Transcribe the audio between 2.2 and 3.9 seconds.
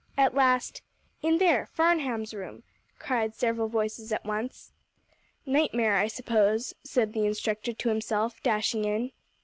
room," cried several